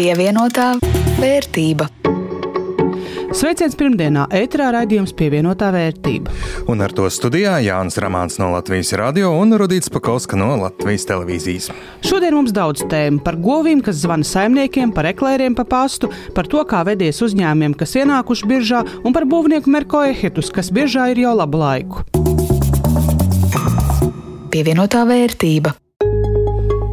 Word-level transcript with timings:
Pievienotā 0.00 0.78
vērtība. 1.20 1.84
Sveiciens 3.36 3.74
pirmdienā, 3.76 4.22
ētrā 4.32 4.70
raidījums 4.72 5.10
pievienotā 5.12 5.68
vērtība. 5.74 6.32
Un 6.72 6.80
ar 6.80 6.94
to 6.96 7.04
studijā 7.12 7.58
Jānis 7.66 8.00
Ramāns 8.00 8.38
no 8.40 8.48
Latvijas 8.54 8.94
radio 8.96 9.34
un 9.36 9.52
Rudīts 9.60 9.92
Pakauska 9.92 10.38
no 10.40 10.54
Latvijas 10.62 11.04
televīzijas. 11.10 11.68
Šodien 12.08 12.32
mums 12.38 12.54
daudz 12.56 12.86
tēmu 12.88 13.20
par 13.26 13.36
govīm, 13.44 13.84
kas 13.84 14.00
zvana 14.00 14.24
saimniekiem, 14.24 14.94
par 14.96 15.10
eklēriem 15.10 15.58
pa 15.58 15.68
pastu, 15.68 16.08
par 16.32 16.48
to, 16.48 16.64
kā 16.64 16.80
vedies 16.88 17.20
uzņēmumiem, 17.28 17.76
kas 17.76 17.92
ienākuši 18.00 18.50
biržā, 18.54 18.80
un 19.04 19.12
par 19.12 19.28
būvnieku 19.28 19.68
Merko 19.68 20.00
Ehetus, 20.08 20.48
kas 20.48 20.72
biržā 20.72 21.10
ir 21.12 21.26
jau 21.26 21.36
labu 21.42 21.60
laiku. 21.60 22.08
Pievienotā 24.48 25.04
vērtība. 25.12 25.76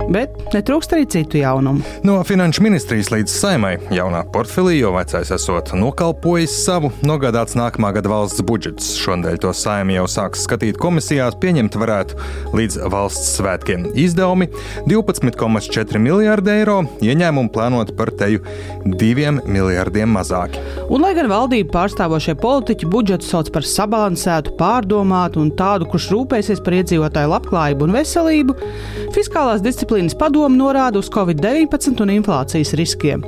Bet 0.08 0.32
netrūkst 0.56 0.94
arī 0.96 1.04
citu 1.12 1.42
jaunumu. 1.42 1.84
No 2.08 2.22
finanšu 2.24 2.64
ministrijas 2.64 3.10
līdz 3.12 3.32
saimai 3.32 3.74
jaunā 3.92 4.22
portfelī, 4.32 4.78
jo 4.80 4.94
vecais 4.96 5.32
esot 5.36 5.74
nokalpojis 5.76 6.54
savu, 6.64 6.94
nogādāts 7.04 7.58
nākamā 7.60 7.92
gada 7.98 8.12
valsts 8.12 8.44
budžets. 8.48 8.94
Šonadēļ 9.02 9.42
to 9.44 9.52
saima 9.58 9.98
jau 9.98 10.06
sāks 10.12 10.46
skatīt 10.48 10.80
komisijās, 10.80 11.36
pieņemt 11.42 11.76
varētu 11.82 12.22
līdz 12.56 12.80
valsts 12.94 13.34
svētkiem. 13.36 13.90
Izdevumi 14.00 14.48
12,4 14.88 16.02
miljārdi 16.04 16.54
eiro, 16.56 16.78
ieņēmumi 17.04 17.52
plānot 17.52 17.92
par 18.00 18.14
teju 18.16 18.46
2 18.88 19.36
miljārdiem 19.44 20.16
mazāki. 20.16 20.64
Un, 20.88 21.04
lai 21.04 21.12
gan 21.18 21.28
valdību 21.32 21.74
pārstāvošie 21.76 22.38
politiķi 22.40 22.88
budžetu 22.88 23.28
sauc 23.28 23.52
par 23.52 23.68
sabalansētu, 23.68 24.56
pārdomātu 24.60 25.44
un 25.44 25.52
tādu, 25.60 25.90
kurš 25.92 26.10
rūpēsies 26.16 26.64
par 26.64 26.80
iedzīvotāju 26.80 27.34
labklājību 27.36 27.88
un 27.88 27.96
veselību, 28.00 28.58
fiskālās 29.16 29.64
disciplīnas 29.66 29.97
padomu 30.20 30.56
norāda 30.60 31.00
uz 31.02 31.10
Covid-19 31.10 32.02
un 32.04 32.12
inflācijas 32.14 32.74
riskiem. 32.78 33.24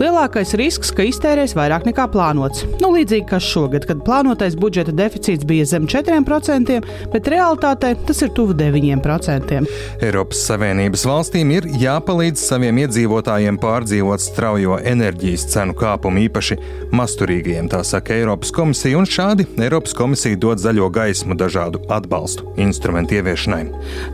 Lielākais 0.00 0.54
risks, 0.56 0.92
ka 0.94 1.04
iztērēs 1.04 1.52
vairāk 1.58 1.84
nekā 1.88 2.06
plānots. 2.12 2.64
Nu, 2.80 2.92
līdzīgi 2.94 3.26
kā 3.28 3.40
šogad, 3.42 3.84
kad 3.88 4.00
plānotais 4.06 4.56
budžeta 4.56 4.94
deficīts 4.96 5.44
bija 5.44 5.66
zem 5.68 5.88
4%, 5.90 6.78
bet 7.12 7.28
realitātē 7.28 7.94
tas 8.06 8.22
ir 8.24 8.32
tuvu 8.36 8.56
9%. 8.56 9.60
Eiropas 10.04 10.44
Savienības 10.48 11.04
valstīm 11.10 11.52
ir 11.58 11.68
jāpalīdz 11.82 12.40
saviem 12.40 12.80
iedzīvotājiem 12.84 13.58
pārdzīvot 13.60 14.24
straujo 14.24 14.78
enerģijas 14.80 15.48
cenu 15.52 15.76
kāpumu, 15.76 16.24
īpaši 16.28 16.58
masturīgajiem, 16.94 17.68
tā 17.72 17.82
saka 17.84 18.16
Eiropas 18.16 18.54
komisija, 18.54 18.98
un 19.00 19.08
šādi 19.08 19.48
Eiropas 19.58 19.96
komisija 19.96 20.38
dod 20.40 20.62
zaļo 20.62 20.88
gaismu 20.94 21.36
dažādu 21.38 21.82
atbalstu 21.92 22.54
instrumentu 22.60 23.18
ieviešanai. 23.18 23.64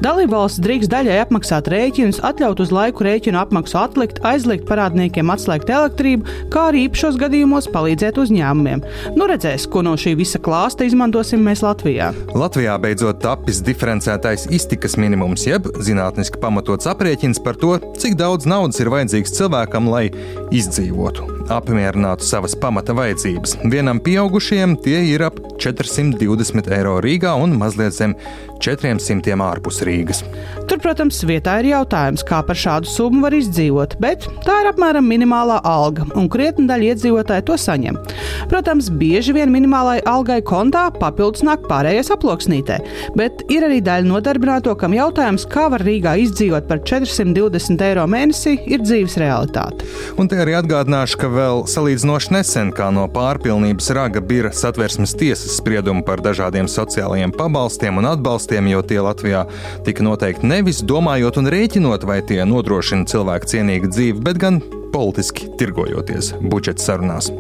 Dalībvalsts 0.03 0.63
drīkst 0.65 0.91
daļai 0.91 1.21
apmaksāt 1.27 1.69
rēķinu 1.69 2.00
rēķinus, 2.01 2.21
atļaut 2.25 2.61
uz 2.65 2.71
laiku 2.73 3.05
rēķinu 3.05 3.39
apmaksu 3.41 3.77
atlikt, 3.81 4.21
aizliegt 4.25 4.65
parādniekiem 4.69 5.31
atslēgt 5.33 5.69
elektrību, 5.69 6.25
kā 6.53 6.71
arī 6.71 6.87
īpašos 6.89 7.19
gadījumos 7.21 7.69
palīdzēt 7.75 8.21
uzņēmumiem. 8.23 8.85
Nu 9.19 9.27
redzēs, 9.29 9.67
ko 9.69 9.83
no 9.85 9.97
šī 10.01 10.15
visa 10.17 10.41
klāsta 10.41 10.87
izmantosim 10.89 11.43
mēs 11.45 11.61
Latvijā. 11.65 12.13
Latvijā 12.33 12.79
beidzot 12.81 13.21
tapis 13.21 13.61
diferencētais 13.67 14.49
iztikas 14.51 14.97
minimums, 14.97 15.45
jeb 15.45 15.69
zinātniski 15.81 16.41
pamatots 16.41 16.89
aprēķins 16.89 17.43
par 17.45 17.61
to, 17.61 17.77
cik 18.01 18.17
daudz 18.21 18.49
naudas 18.49 18.81
ir 18.81 18.93
vajadzīgs 18.93 19.37
cilvēkam, 19.37 19.93
lai 19.93 20.09
izdzīvotu, 20.57 21.29
apmierinātu 21.51 22.27
savas 22.27 22.55
pamata 22.59 22.95
vajadzības. 22.97 23.57
Vienam 23.73 24.01
pieaugušajam 24.03 24.77
tie 24.85 25.03
ir 25.13 25.27
ap 25.27 25.41
420 25.61 26.71
eiro 26.77 26.99
Rīgā 27.05 27.35
un 27.43 27.57
mazliet 27.59 27.97
zem 27.97 28.15
400 28.61 29.37
ārpus 29.41 29.81
Rīgas. 29.87 30.23
Tur, 30.69 30.79
protams, 30.83 31.19
vietā 31.27 31.57
ir 31.61 31.71
jautājums, 31.73 32.23
kā 32.27 32.43
par 32.47 32.59
šādu 32.59 32.89
summu 32.89 33.25
var 33.25 33.35
izdzīvot, 33.35 33.97
bet 34.03 34.27
tā 34.45 34.61
ir 34.63 34.71
apmēram 34.71 35.07
minimālā 35.09 35.59
alga, 35.67 36.05
un 36.15 36.29
krietni 36.31 36.69
daļa 36.69 36.93
iedzīvotāji 36.93 37.47
to 37.49 37.57
saņem. 37.59 37.99
Protams, 38.53 38.91
bieži 39.01 39.35
vien 39.35 39.51
minimālai 39.53 39.99
algai 40.09 40.39
kontā 40.47 40.87
papildus 40.95 41.43
nāk 41.47 41.65
pārējais 41.71 42.13
aploksnītē, 42.15 42.79
bet 43.19 43.45
ir 43.51 43.67
arī 43.67 43.81
daļa 43.85 44.09
nodarbināto, 44.13 44.77
kam 44.79 44.95
jautājums, 44.97 45.49
kā 45.51 45.67
var 45.73 45.83
Rīgā 45.87 46.15
izdzīvot 46.27 46.69
par 46.71 46.85
420 46.87 47.87
eiro 47.89 48.07
mēnesī, 48.11 48.59
ir 48.71 48.85
dzīves 48.85 49.19
realitāte. 49.21 49.89
Un 50.21 50.31
te 50.31 50.39
arī 50.39 50.55
atgādināšu, 50.61 51.21
ka 51.25 51.33
vēl 51.41 51.65
salīdzinoši 51.71 52.37
nesen, 52.39 52.71
kā 52.77 52.93
no 52.95 53.09
pārpilnības 53.11 53.91
raga 53.99 54.23
bija 54.23 54.55
satversmes 54.55 55.17
tiesas 55.19 55.59
spriedumu 55.59 56.07
par 56.07 56.23
dažādiem 56.23 56.71
sociālajiem 56.71 57.35
pabalstiem 57.35 57.99
un 57.99 58.13
atbalstiem, 58.15 58.71
jo 58.71 58.87
tie 58.87 59.03
Latvijā 59.03 59.45
tika 59.87 60.07
noteikti 60.07 60.47
ne 60.47 60.61
nevis 60.61 60.83
domājot 60.85 61.41
un 61.41 61.49
rēķinot, 61.55 62.05
vai 62.09 62.21
tie 62.27 62.45
nodrošina 62.49 63.09
cilvēku 63.09 63.49
cienīgu 63.55 63.89
dzīvi, 63.95 64.21
bet 64.27 64.41
gan 64.43 64.61
politiski 64.93 65.51
tirgojoties 65.61 66.35
budžeta 66.41 66.83
sarunās. 66.83 67.31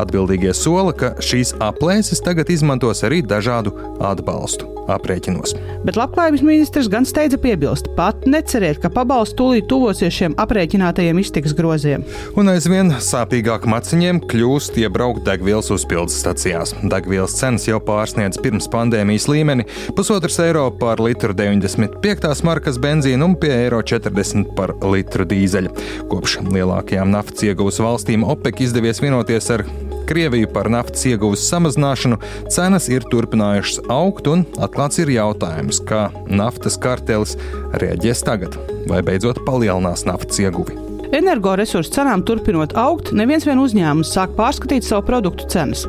Atbildīgie 0.00 0.54
sola, 0.56 0.94
ka 0.96 1.14
šīs 1.22 1.56
aplēses 1.62 2.22
tagad 2.24 2.50
izmantos 2.52 3.04
arī 3.06 3.22
dažādu 3.26 3.74
atbalstu 4.00 4.70
aprēķinos. 4.90 5.54
Bet 5.86 5.98
labklājības 5.98 6.42
ministrs 6.44 6.88
gan 6.90 7.06
steidza 7.08 7.38
piebilst, 7.40 7.90
pat 7.96 8.26
neceriet, 8.30 8.80
ka 8.82 8.90
pabalsts 8.92 9.36
tūlīt 9.38 9.68
tuvosies 9.70 10.14
šiem 10.14 10.36
aprēķinātajiem 10.40 11.20
iztiks 11.22 11.54
groziem. 11.56 12.04
Un 12.38 12.50
aizvien 12.52 12.92
sāpīgāk 13.02 13.66
maciņiem 13.70 14.22
kļūst 14.30 14.78
iebraukt 14.82 15.24
degvielas 15.28 15.70
uzpildes 15.74 16.18
stacijās. 16.20 16.74
Degvielas 16.82 17.36
cenas 17.38 17.66
jau 17.68 17.80
pārsniedz 17.84 18.40
pirms 18.42 18.68
pandēmijas 18.72 19.28
līmeni- 19.30 19.66
pusotrs 19.96 20.40
eiro 20.42 20.70
par 20.70 21.00
litru 21.00 21.34
95. 21.34 22.42
markas 22.44 22.78
benzīnu 22.78 23.24
un 23.30 23.36
pie 23.36 23.52
eiro 23.52 23.82
40 23.82 24.54
par 24.56 24.74
litru 24.82 25.24
dīzeļu. 25.24 25.70
Kopš 26.10 26.40
lielākajām 26.50 26.99
lielākajām 27.00 27.12
naftas 27.14 27.44
ieguves 27.44 27.80
valstīm 27.80 28.24
OPEC 28.24 28.60
izdevies 28.66 29.00
vienoties 29.00 29.50
ar 29.50 29.64
Krieviju 30.10 30.48
par 30.52 30.68
naftas 30.68 31.06
ieguves 31.06 31.44
samazināšanu, 31.46 32.18
cenas 32.50 32.88
ir 32.90 33.06
turpinājušas 33.12 33.86
augt, 33.88 34.26
un 34.26 34.44
atklāts 34.58 34.98
ir 34.98 35.08
jautājums, 35.08 35.80
kā 35.86 36.10
naftas 36.26 36.76
kartelis 36.76 37.38
reaģēs 37.72 38.24
tagad, 38.26 38.58
vai 38.90 39.04
beidzot 39.06 39.44
palielinās 39.46 40.04
naftas 40.04 40.42
ieguvi. 40.42 40.89
Energoresursu 41.16 41.90
cenām 41.90 42.22
turpinot 42.26 42.76
augt, 42.78 43.10
neviens 43.16 43.42
vien 43.48 43.58
uzņēmums 43.58 44.12
sāk 44.14 44.36
pārskatīt 44.36 44.86
savu 44.86 45.02
produktu 45.08 45.48
cenas. 45.50 45.82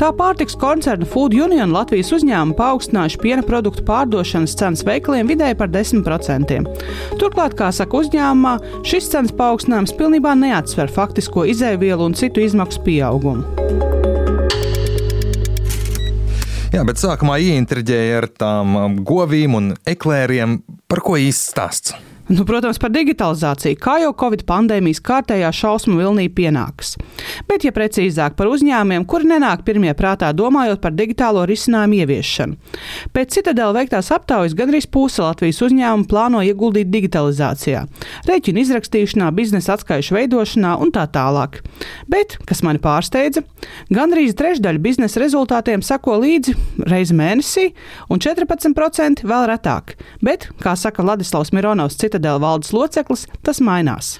Tā 0.00 0.10
pārtiks 0.16 0.58
koncerna 0.60 1.08
Food 1.08 1.36
Union 1.36 1.72
Latvijas 1.72 2.12
uzņēmuma 2.16 2.56
paaugstinājuši 2.58 3.20
piena 3.22 3.44
produktu 3.46 3.86
pārdošanas 3.88 4.56
cenas 4.60 4.84
veikaliem 4.86 5.30
vidēji 5.30 5.56
par 5.56 5.72
10%. 5.72 6.60
Turklāt, 7.20 7.56
kā 7.56 7.70
saka 7.72 8.02
uzņēmumā, 8.02 8.56
šis 8.84 9.08
cenas 9.14 9.32
paaugstinājums 9.36 9.96
pilnībā 9.96 10.34
neatsver 10.36 10.92
faktisko 10.92 11.46
izēvielu 11.52 12.10
un 12.10 12.16
citu 12.18 12.44
izmaksu 12.44 12.84
pieaugumu. 12.84 13.46
Jā, 16.74 16.82
bet 16.84 17.00
sākumā 17.00 17.38
ieintriģēja 17.40 18.16
ar 18.20 18.26
tām 18.36 18.76
um, 18.76 18.98
govīm 19.06 19.54
un 19.56 19.72
eklēriem, 19.88 20.58
par 20.90 21.00
ko 21.06 21.16
īsti 21.16 21.54
stāsts. 21.54 21.96
Nu, 22.26 22.42
protams, 22.42 22.80
par 22.82 22.90
digitalizāciju, 22.90 23.78
kā 23.78 24.00
jau 24.02 24.10
Covid 24.18 24.40
pandēmijas 24.48 24.98
kārtējā 25.06 25.46
šausmu 25.54 25.94
vilnī 26.00 26.24
pienākas. 26.34 26.96
Bet, 27.46 27.62
ja 27.62 27.70
precīzāk 27.70 28.34
par 28.34 28.50
uzņēmumiem, 28.50 29.04
kuri 29.06 29.28
nenāk 29.30 29.62
pirmie 29.66 29.92
prātā 29.94 30.32
domājot 30.34 30.80
par 30.82 30.96
digitālo 30.98 31.44
risinājumu 31.46 32.00
ieviešanu. 32.00 32.58
Pēc 33.14 33.36
citadēļ 33.36 33.76
veiktās 33.76 34.10
aptaujas 34.10 34.56
gandrīz 34.58 34.88
puse 34.90 35.22
Latvijas 35.22 35.62
uzņēmumu 35.68 36.08
plāno 36.10 36.42
ieguldīt 36.42 36.90
digitalizācijā, 36.90 37.84
rēķinu 38.26 38.62
izrakstīšanā, 38.64 39.30
biznesa 39.36 39.76
atskaišu 39.76 40.18
veidošanā 40.18 40.74
un 40.82 40.90
tā 40.96 41.06
tālāk. 41.14 41.60
Bet, 42.10 42.40
kas 42.50 42.64
mani 42.66 42.82
pārsteidza, 42.82 43.44
gandrīz 43.94 44.34
trešdaļa 44.34 44.82
biznesa 44.82 45.22
rezultātiem 45.22 45.84
sako 45.86 46.18
līdzi 46.24 46.56
reizi 46.90 47.14
mēnesī, 47.14 47.68
un 48.10 48.18
14% 48.18 49.22
vēl 49.22 49.48
retāk. 49.52 49.94
Bet, 50.26 50.50
kā 50.58 50.74
saka 50.74 51.06
Ladislavs 51.06 51.54
Mironovs, 51.54 51.98
cita 52.02 52.15
Citadela 52.16 52.40
valdes 52.40 52.70
loceklis, 52.72 53.26
tas 53.44 53.58
mainās. 53.60 54.14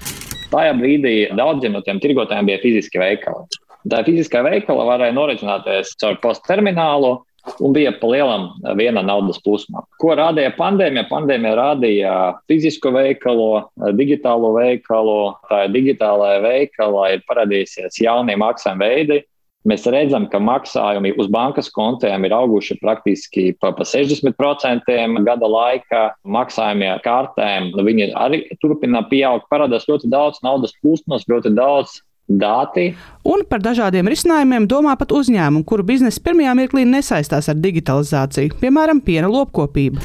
Tajā 0.51 0.75
brīdī 0.77 1.31
daudziem 1.33 1.73
no 1.73 1.79
tiem 1.81 1.97
tirgotājiem 1.97 2.51
bija 2.51 2.59
fiziski 2.61 2.99
veikali. 3.01 3.47
Tā 3.89 4.03
fiziskā 4.05 4.43
veikala 4.45 4.85
varēja 4.85 5.15
noreģināties 5.17 5.95
caur 5.97 6.19
postterminālu, 6.21 7.15
un 7.63 7.73
bija 7.73 7.95
pa 7.97 8.11
lielam 8.11 8.45
viena 8.77 9.01
naudas 9.01 9.39
plūsma. 9.41 9.81
Ko 9.97 10.13
rādīja 10.19 10.53
pandēmija? 10.59 11.07
Pandēmija 11.09 11.55
rādīja 11.57 12.13
fizisko 12.51 12.91
veikalu, 12.93 13.49
digitālo 13.97 14.53
veikalu. 14.59 15.17
Tā 15.49 15.63
ir 15.65 15.73
digitālā 15.73 16.35
veikala, 16.45 17.09
ir 17.15 17.25
parādījusies 17.25 17.97
jaunie 18.03 18.37
maksājuma 18.37 18.91
veidi, 18.91 19.23
Mēs 19.67 19.83
redzam, 19.91 20.29
ka 20.31 20.39
maksājumi 20.39 21.11
uz 21.19 21.27
bankas 21.31 21.67
kontiem 21.75 22.23
ir 22.23 22.35
auguši 22.37 22.77
praktiski 22.79 23.49
pa, 23.59 23.73
pa 23.75 23.83
60% 23.83 25.23
gada 25.27 25.49
laikā. 25.51 26.03
Maksājumi 26.23 26.87
ar 26.93 27.03
kartēm 27.03 27.73
nu, 27.73 27.83
arī 28.15 28.45
turpina 28.61 29.03
pieaugt. 29.09 29.49
Parādās 29.51 29.89
ļoti 29.89 30.07
daudz 30.13 30.39
naudas 30.45 30.75
plūsmas, 30.79 31.27
ļoti 31.27 31.51
daudz 31.57 31.99
dati. 32.27 32.93
Un 33.27 33.43
par 33.49 33.63
dažādiem 33.63 34.07
risinājumiem 34.11 34.67
domā 34.71 34.95
pat 34.99 35.11
uzņēmumi, 35.15 35.65
kuru 35.67 35.85
biznesa 35.87 36.23
pirmajā 36.23 36.55
mirklī 36.59 36.83
nesaistās 36.87 37.47
ar 37.51 37.59
digitalizāciju, 37.59 38.55
piemēram, 38.61 39.03
piena 39.03 39.31
lopkopību. 39.31 40.03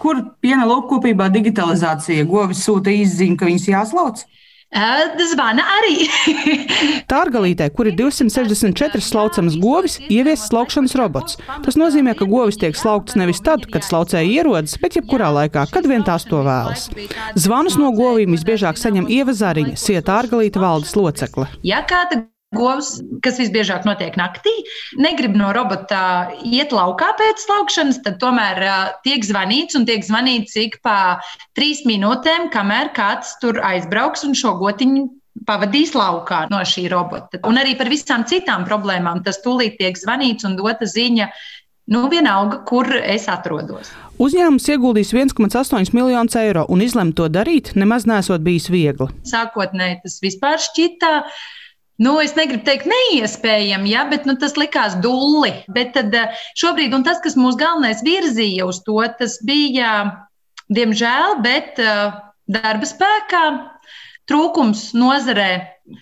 Kur 0.00 0.22
piena 0.40 0.64
lopkopībā 0.70 1.28
digitalizācija 1.34 2.24
govis 2.28 2.62
sūta 2.64 2.94
izziņu, 2.94 3.36
ka 3.38 3.50
viņas 3.50 3.66
jāslauc? 3.74 4.22
Zvana 4.70 5.64
arī. 5.78 6.06
Tārgalītē, 7.10 7.70
kur 7.74 7.90
ir 7.90 7.96
264 7.98 9.02
slaucamas 9.02 9.56
govis, 9.58 9.98
ieviesis 10.06 10.46
slaukšanas 10.50 10.94
robots. 11.00 11.38
Tas 11.64 11.78
nozīmē, 11.80 12.14
ka 12.14 12.28
govis 12.30 12.60
tiek 12.60 12.78
slauktas 12.78 13.18
nevis 13.18 13.42
tad, 13.42 13.66
kad 13.72 13.82
slaucēji 13.82 14.38
ierodas, 14.38 14.78
bet 14.80 14.98
jebkurā 15.00 15.32
laikā, 15.34 15.66
kad 15.74 15.90
vien 15.90 16.06
tās 16.06 16.26
to 16.28 16.44
vēlas. 16.46 16.88
Zvanus 17.34 17.78
no 17.80 17.90
govīm 17.96 18.36
visbiežāk 18.36 18.78
saņem 18.78 19.10
Ieva 19.10 19.34
Zariņa, 19.34 19.74
Sieta 19.80 20.20
Ārgalīta 20.20 20.62
valdes 20.62 20.94
locekle. 20.94 21.50
Ja 21.66 21.82
kāda 21.82 22.22
Govs, 22.50 22.96
kas 23.22 23.36
visbiežāk 23.38 23.84
notiek 23.86 24.16
naktī, 24.18 24.50
negrib 24.98 25.36
no 25.38 25.52
robota 25.54 26.32
iet 26.42 26.72
laukā 26.74 27.12
pēc 27.20 27.44
slaukšanas, 27.44 28.00
tad 28.02 28.16
tomēr 28.18 28.58
uh, 28.66 28.80
tiek 29.06 29.22
zvanīts 29.22 29.78
un 29.78 29.86
tiek 29.86 30.02
zvanīts 30.02 30.56
ik 30.58 30.80
pa 30.82 31.20
trīs 31.54 31.84
minūtēm, 31.86 32.48
kamēr 32.50 32.90
kāds 32.96 33.36
tur 33.38 33.60
aizbrauks 33.62 34.26
un 34.26 34.34
šo 34.34 34.56
gotiņu 34.58 35.04
pavadīs 35.46 35.94
laukā 35.94 36.48
no 36.50 36.64
šī 36.66 36.88
robota. 36.90 37.38
Un 37.46 37.60
arī 37.62 37.76
par 37.78 37.92
visām 37.92 38.26
citām 38.26 38.66
problēmām 38.66 39.22
tas 39.22 39.38
tūlīt 39.46 39.78
tiek 39.78 40.02
zvanīts 40.02 40.48
un 40.50 40.58
dota 40.58 40.90
ziņa. 40.90 41.30
Nu, 41.90 42.02
vienalga, 42.10 42.60
kur 42.66 42.90
es 42.98 43.24
atrodos. 43.30 43.94
Uzņēmums 44.18 44.66
ieguldīs 44.74 45.14
1,8 45.14 45.94
miljonus 45.94 46.36
eiro 46.38 46.66
un 46.70 46.82
izlemt 46.82 47.14
to 47.18 47.30
darīt, 47.30 47.72
nemaz 47.78 48.10
nesot 48.10 48.42
bijis 48.42 48.68
viegli. 48.74 49.06
Sākotnēji 49.26 50.02
tas 50.02 50.20
vispār 50.22 50.60
šķita 50.62 51.14
uh, 51.22 51.40
Nu, 52.00 52.14
es 52.24 52.32
negribu 52.32 52.64
teikt, 52.64 52.86
neiespējami, 52.88 53.90
ja, 53.92 54.06
bet 54.08 54.24
nu, 54.28 54.32
tas 54.40 54.56
likās 54.56 54.96
dulli. 55.04 55.52
Bet 55.68 55.92
tad, 55.98 56.14
šobrīd, 56.56 56.94
un 56.96 57.04
tas, 57.04 57.20
kas 57.20 57.36
mūs 57.36 57.58
galvenais 57.60 58.00
virzīja 58.06 58.64
uz 58.68 58.80
to, 58.86 58.96
tas 59.18 59.36
bija, 59.44 59.90
diemžēl, 60.72 61.36
bet 61.44 61.76
darba 62.50 62.88
spēkā 62.88 63.44
trūkums 64.30 64.90
nozarē 64.96 65.50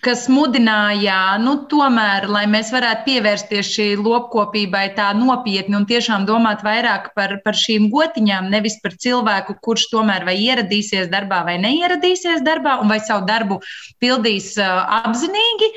kas 0.03 0.27
mudināja, 0.31 1.37
nu, 1.41 1.55
tomēr, 1.69 2.27
lai 2.31 2.45
mēs 2.49 2.71
varētu 2.73 3.05
pievērsties 3.07 3.71
šī 3.73 3.87
lopkopībai 3.99 4.85
tā 4.97 5.09
nopietni 5.17 5.77
un 5.79 5.87
tiešām 5.89 6.27
domāt 6.29 6.63
vairāk 6.65 7.11
par, 7.17 7.37
par 7.45 7.57
šīm 7.57 7.89
gotiņām, 7.93 8.51
nevis 8.53 8.79
par 8.83 8.95
cilvēku, 8.99 9.57
kurš 9.65 9.89
tomēr 9.93 10.27
vai 10.27 10.37
ieradīsies 10.43 11.09
darbā 11.11 11.41
vai 11.47 11.57
neieradīsies 11.63 12.45
darbā, 12.45 12.79
un 12.83 12.91
vai 12.91 13.01
savu 13.03 13.25
darbu 13.29 13.59
pildīs 14.01 14.53
uh, 14.61 14.85
apzinīgi. 15.01 15.73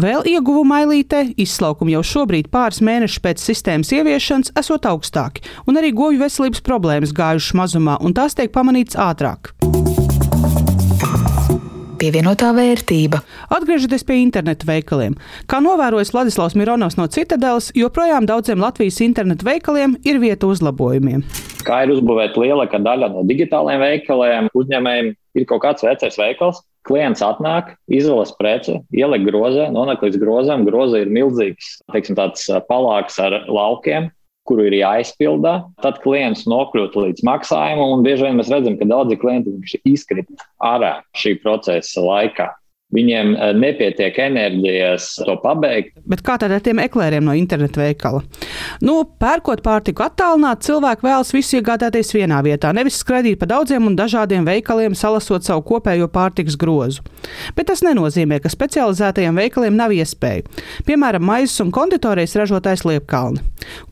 Vēl 0.00 0.22
ieguvuma 0.30 0.84
ailītē 0.84 1.24
izslaukumi 1.42 1.96
jau 1.96 2.04
šobrīd, 2.06 2.46
pāris 2.54 2.78
mēnešus 2.86 3.22
pēc 3.24 3.42
sistēmas 3.42 3.90
ieviešanas, 3.96 4.54
esot 4.60 4.86
augstāki, 4.86 5.42
un 5.66 5.80
arī 5.80 5.90
govju 5.90 6.22
veselības 6.22 6.62
problēmas 6.62 7.14
gājušas 7.16 7.58
mazumā, 7.58 7.98
un 7.98 8.14
tās 8.14 8.38
tiek 8.38 8.54
pamanītas 8.54 9.00
ātrāk 9.10 9.50
pievienotā 12.00 12.50
vērtība. 12.56 13.20
Atgriežoties 13.52 14.06
pie 14.08 14.20
internetu 14.22 14.68
veikaliem, 14.68 15.16
kā 15.50 15.60
novērojis 15.64 16.12
Vladislavs 16.14 16.56
Mironovs 16.58 16.96
no 16.98 17.06
Citadeles, 17.12 17.70
joprojām 17.76 18.28
daudziem 18.28 18.62
Latvijas 18.62 19.00
internetu 19.04 19.46
veikaliem 19.48 19.98
ir 20.08 20.20
vieta 20.22 20.48
uzlabojumiem. 20.48 21.24
Kā 21.66 21.82
ir 21.84 21.92
uzbūvēta 21.94 22.40
lielākā 22.40 22.80
daļa 22.82 23.10
no 23.12 23.24
digitālajiem 23.28 23.84
veikaliem, 23.84 24.48
uzņēmējiem 24.56 25.12
ir 25.36 25.48
kaut 25.50 25.64
kāds 25.66 25.84
vecais 25.84 26.16
veikals. 26.20 26.62
Klients 26.88 27.20
atnāk, 27.20 27.74
izvēlas 27.92 28.32
preci, 28.38 28.78
ieliek 28.96 29.26
grozā, 29.26 29.66
nonāk 29.68 30.00
līdz 30.06 30.16
grozam. 30.22 30.64
Groza 30.64 31.02
ir 31.02 31.12
milzīgs, 31.12 31.74
teiksim, 31.92 32.16
tāds 32.16 32.48
palāks 32.70 33.20
ar 33.20 33.42
laukiem 33.52 34.08
kuru 34.48 34.66
ir 34.68 34.78
jāizpildā. 34.80 35.56
Tad 35.84 36.00
klients 36.04 36.46
nokļūt 36.50 36.96
līdz 36.98 37.26
maksājumam, 37.26 37.96
un 37.96 38.06
bieži 38.06 38.26
vien 38.26 38.40
mēs 38.40 38.50
redzam, 38.52 38.78
ka 38.80 38.88
daudzi 38.88 39.18
klienti 39.20 39.54
izkrīt 39.88 40.30
ārā 40.64 40.98
šī 41.18 41.36
procesa 41.42 42.04
laikā. 42.04 42.50
Viņiem 42.94 43.36
eh, 43.36 43.52
nepietiek 43.54 44.16
enerģijas 44.18 45.12
to 45.22 45.36
pabeigt. 45.44 45.94
Bet 46.10 46.24
kā 46.26 46.34
tad 46.42 46.54
ar 46.56 46.64
tiem 46.64 46.82
eklēriem 46.82 47.22
no 47.26 47.36
internetu 47.38 47.84
veikala? 47.84 48.24
Nu, 48.84 49.02
pērkot 49.20 49.62
pārtiku 49.64 50.04
attālināt, 50.06 50.64
cilvēki 50.66 51.06
vēlas 51.06 51.32
visu 51.34 51.58
iegādāties 51.58 52.12
vienā 52.16 52.40
vietā, 52.46 52.72
nevis 52.76 53.00
skraidīt 53.02 53.40
pa 53.40 53.48
daudziem 53.50 53.86
un 53.88 53.96
dažādiem 53.98 54.46
veikaliem, 54.48 54.96
salasot 54.98 55.46
savu 55.46 55.64
kopējo 55.72 56.08
pārtikas 56.12 56.58
grozu. 56.60 57.04
Bet 57.56 57.70
tas 57.70 57.84
nenozīmē, 57.86 58.40
ka 58.42 58.52
specializētajiem 58.52 59.40
veikaliem 59.42 59.76
nav 59.78 59.94
iespēju. 59.96 60.46
Piemēram, 60.88 61.24
maizes 61.26 61.60
un 61.64 61.72
konditorijas 61.74 62.36
ražotājs 62.40 62.86
Liepkalni. 62.88 63.42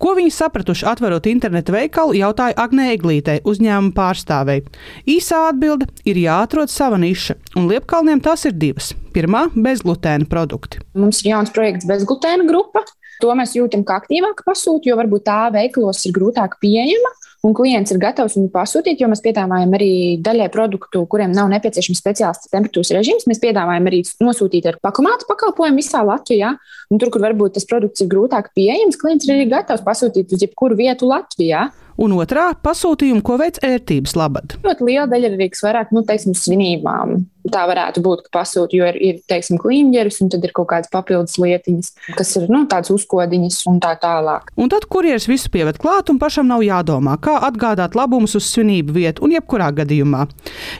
Ko 0.00 0.14
viņi 0.18 0.32
sapratuši 0.34 0.86
atverot 0.88 1.28
internetu 1.30 1.74
veikalu, 1.76 2.16
jautāja 2.18 2.56
Agnē 2.58 2.90
Eglītei, 2.94 3.42
uzņēmuma 3.48 3.94
pārstāvei. 3.96 4.62
Īsā 5.08 5.48
atbilde 5.50 5.88
ir 6.08 6.20
jāatrod 6.24 6.72
sava 6.72 7.00
niša, 7.00 7.38
un 7.56 7.68
Liepkalniem 7.70 8.22
tas 8.24 8.46
ir 8.48 8.56
divas. 8.56 8.94
Pirmā- 9.14 9.48
bezglutēna 9.66 10.28
produkti. 10.28 10.82
Mums 10.94 11.24
ir 11.24 11.32
jauns 11.32 11.50
projekts 11.50 11.88
bezglutēna 11.88 12.46
grupa. 12.46 12.84
To 13.22 13.34
mēs 13.38 13.56
jūtam 13.58 13.82
kā 13.86 13.98
aktīvāku 13.98 14.44
pasūtījumu, 14.46 14.92
jo 14.92 14.98
varbūt 15.00 15.24
tā 15.26 15.40
veiklos 15.54 16.04
ir 16.06 16.14
grūtāk 16.14 16.60
pieejama 16.62 17.10
un 17.46 17.54
klients 17.54 17.92
ir 17.94 18.00
gatavs 18.02 18.36
viņu 18.38 18.50
pasūtīt, 18.54 19.02
jo 19.02 19.08
mēs 19.10 19.22
piedāvājam 19.22 19.74
arī 19.78 19.90
daļai 20.24 20.48
produktu, 20.54 21.04
kuriem 21.10 21.34
nav 21.34 21.50
nepieciešams 21.52 22.00
speciāls 22.02 22.48
temperatūras 22.50 22.90
režīms. 22.96 23.28
Mēs 23.30 23.42
piedāvājam 23.42 23.86
arī 23.90 24.02
nosūtīt 24.24 24.66
ar 24.70 24.78
pakomātu 24.82 25.28
pakalpojumu 25.30 25.78
visā 25.78 26.02
Latvijā. 26.06 26.54
Un 26.90 27.02
tur, 27.02 27.12
kur 27.14 27.22
varbūt 27.22 27.58
tas 27.58 27.68
produkts 27.68 28.02
ir 28.02 28.10
grūtāk 28.10 28.50
pieejams, 28.58 28.98
klients 28.98 29.28
ir 29.28 29.36
arī 29.36 29.50
gatavs 29.52 29.86
pasūtīt 29.86 30.34
uz 30.34 30.46
jebkuru 30.46 30.78
vietu 30.78 31.10
Latvijā 31.10 31.68
un 31.98 32.14
otrā 32.18 32.50
pasūtījuma, 32.62 33.24
ko 33.26 33.38
veids 33.40 33.62
ērtības 33.64 34.14
labad. 34.18 34.54
Ļoti 34.64 34.86
liela 34.86 35.08
daļa 35.10 35.28
ir 35.28 35.36
arī 35.36 35.48
vairāk, 35.58 35.90
nu, 35.94 36.04
teiksim, 36.06 36.36
svinībām. 36.38 37.18
Tā 37.48 37.62
varētu 37.68 38.02
būt, 38.04 38.26
ka 38.26 38.40
pasūta, 38.40 38.76
jo 38.76 38.86
ir, 38.90 38.96
ir 39.00 39.20
teiksim, 39.30 39.56
klīņģeris, 39.62 40.18
un 40.24 40.32
tad 40.34 40.42
ir 40.44 40.52
kaut 40.56 40.68
kādas 40.72 40.90
papildus 40.92 41.38
lietiņas, 41.40 41.90
kas 42.18 42.34
ir 42.36 42.48
nu, 42.52 42.64
tādas 42.68 42.92
uzkodiņas 42.92 43.62
un 43.70 43.78
tā 43.80 43.94
tālāk. 44.02 44.50
Un 44.60 44.68
tad 44.72 44.84
kurjeris 44.90 45.28
visu 45.30 45.48
pieved 45.54 45.80
klāt, 45.80 46.12
un 46.12 46.20
pašam 46.20 46.50
nav 46.50 46.64
jādomā, 46.66 47.16
kā 47.24 47.38
atgādāt 47.48 47.96
labumus 47.96 48.36
uz 48.36 48.50
svinību 48.50 48.98
vietu 48.98 49.24
un 49.24 49.32
jebkurā 49.38 49.70
gadījumā. 49.80 50.26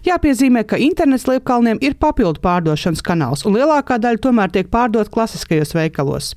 Jāpiezīmē, 0.08 0.66
ka 0.68 0.80
internets 0.82 1.24
liepkalniem 1.30 1.80
ir 1.80 1.96
papildu 1.96 2.42
pārdošanas 2.44 3.04
kanāls, 3.06 3.46
un 3.48 3.56
lielākā 3.56 3.96
daļa 4.02 4.26
tomēr 4.28 4.52
tiek 4.52 4.68
pārdot 4.74 5.08
klasiskajos 5.14 5.72
veikalos. 5.78 6.34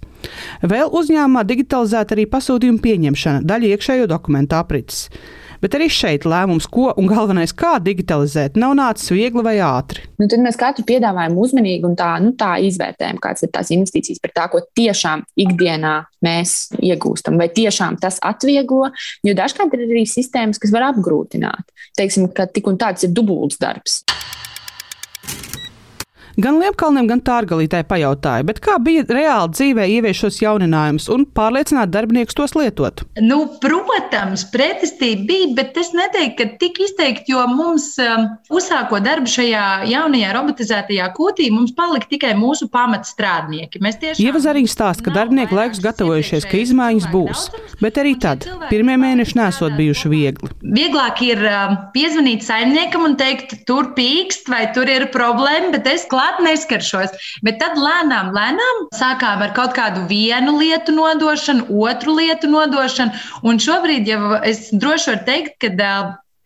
Vēl 0.61 0.91
uzņēmumā 1.01 1.45
digitalizēta 1.49 2.17
arī 2.17 2.27
pasūtījuma 2.31 2.81
pieņemšana, 2.83 3.45
daļa 3.47 3.75
iekšējo 3.75 4.09
dokumentu 4.11 4.59
aprits. 4.59 5.07
Bet 5.61 5.75
arī 5.77 5.91
šeit 5.93 6.23
lēmums, 6.25 6.65
ko 6.73 6.87
un 6.97 7.05
galvenais, 7.09 7.51
kā 7.53 7.75
digitalizēt, 7.85 8.55
nav 8.57 8.73
nācis 8.79 9.11
viegli 9.13 9.43
vai 9.45 9.59
ātri. 9.61 10.07
Nu, 10.17 10.25
tad 10.31 10.41
mēs 10.41 10.57
katru 10.57 10.85
piedāvājumu 10.89 11.43
uzmanīgi 11.45 11.85
un 11.85 11.93
tā, 11.99 12.15
nu, 12.23 12.33
tā 12.37 12.55
izvērtējam, 12.65 13.19
kādas 13.21 13.45
ir 13.45 13.51
tās 13.53 13.69
investīcijas 13.75 14.23
par 14.23 14.33
tā, 14.33 14.47
ko 14.49 14.63
tiešām 14.77 15.21
ikdienā 15.45 15.93
mēs 16.25 16.55
iegūstam, 16.81 17.37
vai 17.41 17.51
tiešām 17.53 17.99
tas 18.01 18.17
atvieglo. 18.25 18.89
Jo 19.27 19.37
dažkārt 19.37 19.77
ir 19.77 19.85
arī 19.85 20.07
sistēmas, 20.09 20.61
kas 20.61 20.73
var 20.73 20.89
apgrūtināt. 20.89 21.69
Teiksim, 21.99 22.31
ka 22.33 22.49
tik 22.49 22.71
un 22.71 22.81
tāds 22.81 23.05
ir 23.05 23.13
dubults 23.13 23.61
darbs. 23.61 24.01
Gan 26.39 26.61
Liepkalniem, 26.61 27.09
gan 27.09 27.21
Tārgalītē 27.25 27.81
pajautāja, 27.89 28.45
kā 28.63 28.77
bija 28.79 29.03
reāli 29.09 29.51
dzīvē 29.51 29.87
ievies 29.97 30.19
šos 30.21 30.37
jauninājumus 30.39 31.09
un 31.11 31.25
pārliecināt 31.27 31.91
darbiniekus 31.91 32.37
tos 32.37 32.53
lietot? 32.55 33.03
Nu, 33.19 33.43
protams, 33.63 34.45
pretestība 34.53 35.25
bija, 35.27 35.49
bet 35.57 35.79
es 35.81 35.91
neteiktu, 35.97 36.37
ka 36.39 36.59
tik 36.61 36.79
izteikti, 36.85 37.33
jo 37.33 37.43
mums 37.51 37.89
um, 37.99 38.29
uzsākot 38.53 39.03
darbu 39.03 39.31
šajā 39.31 39.65
jaunajā 39.91 40.31
robotizētajā 40.37 41.09
kūtī, 41.17 41.49
mums 41.51 41.75
palika 41.75 42.07
tikai 42.13 42.31
mūsu 42.39 42.69
pamatstrādnieki. 42.71 43.81
Ieva 44.21 44.39
Zariņš 44.39 44.71
stāsta, 44.71 45.07
ka 45.07 45.15
darbinieki 45.15 45.57
laikus 45.57 45.83
gatavojušies, 45.83 46.47
ka 46.47 46.61
izmaiņas 46.61 47.09
būs, 47.11 47.47
bet 47.83 47.99
arī 47.99 48.15
tad 48.21 48.47
pirmie 48.69 48.95
mēneši 49.01 49.39
nesot 49.41 49.75
bijuši 49.75 50.13
viegli. 50.13 50.51
Vieglāk 50.61 51.19
ir 51.27 51.43
um, 51.43 51.77
piezvanīt 51.95 52.45
saimniekam 52.47 53.09
un 53.09 53.19
teikt, 53.19 53.57
tur 53.67 53.91
pīkst 53.97 54.47
vai 54.51 54.63
tur 54.75 54.87
ir 54.91 55.09
problēma, 55.11 55.73
bet 55.75 55.89
es 55.91 56.07
klāstu 56.07 56.20
klāt 56.21 56.41
neskaršos. 56.45 57.15
Bet 57.45 57.59
tad 57.61 57.77
lēnām, 57.79 58.31
lēnām 58.35 58.87
sākām 58.97 59.41
ar 59.41 59.53
kaut 59.57 59.73
kādu 59.77 60.05
vienu 60.09 60.57
lietu 60.59 60.93
nodošanu, 60.93 61.67
otru 61.81 62.17
lietu 62.19 62.49
nodošanu. 62.51 63.15
Un 63.47 63.61
šobrīd 63.61 64.09
jau 64.09 64.41
es 64.45 64.69
droši 64.71 65.13
varu 65.13 65.25
teikt, 65.29 65.57
ka 65.61 65.73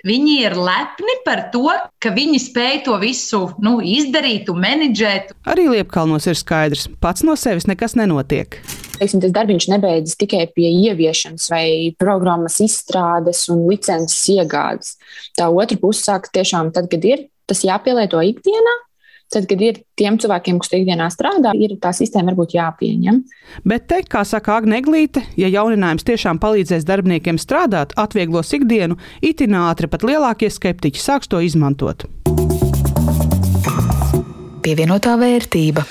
Viņi 0.06 0.34
ir 0.46 0.54
lepni 0.54 1.16
par 1.26 1.48
to, 1.50 1.66
ka 1.98 2.12
viņi 2.14 2.38
spēj 2.38 2.76
to 2.86 2.94
visu 3.02 3.40
nu, 3.66 3.80
izdarīt 3.82 4.52
un 4.54 4.60
menedžēt. 4.62 5.32
Arī 5.50 5.66
Liepkalnos 5.72 6.28
ir 6.30 6.38
skaidrs, 6.38 6.86
pats 7.02 7.26
no 7.26 7.34
sevis 7.34 7.66
nekas 7.66 7.98
nenotiek. 7.98 8.60
Teiksim, 9.00 9.24
tas 9.24 9.34
darbs 9.34 9.66
nebeidzas 9.66 10.20
tikai 10.22 10.44
pie 10.54 10.70
ieviešanas 10.70 11.50
vai 11.50 11.66
programmas 11.98 12.60
izstrādes 12.62 13.48
un 13.50 13.66
licences 13.66 14.22
iegādes. 14.30 14.94
Tā 15.42 15.50
otra 15.50 15.82
puse 15.82 16.06
sākas 16.06 16.38
tiešām 16.38 16.70
tad, 16.76 16.86
kad 16.94 17.02
ir 17.02 17.26
tas 17.50 17.66
jāpielieto 17.66 18.22
ikdienā, 18.30 18.76
Tad, 19.34 19.48
kad 19.50 19.62
ir 19.62 19.80
tiem 19.98 20.20
cilvēkiem, 20.22 20.60
kas 20.62 20.76
ikdienā 20.78 21.08
strādā, 21.12 21.52
ir 21.58 21.76
tā 21.82 21.92
sistēma 21.98 22.32
varbūt 22.32 22.56
jāpieņem. 22.56 23.22
Bet 23.68 23.88
te, 23.90 24.02
kā 24.08 24.22
saka 24.28 24.60
Agnēglīte, 24.60 25.24
ja 25.42 25.50
jauninājums 25.52 26.06
tiešām 26.08 26.40
palīdzēs 26.44 26.86
darbiniekiem 26.88 27.42
strādāt, 27.42 27.96
atvieglos 28.00 28.54
ikdienu, 28.56 29.00
itin 29.26 29.58
ātri 29.66 29.90
pat 29.92 30.06
lielākie 30.08 30.52
skeptiķi 30.54 31.02
sāks 31.02 31.32
to 31.32 31.42
izmantot. 31.44 32.06
pievienotā 34.66 35.14
vērtība. 35.22 35.86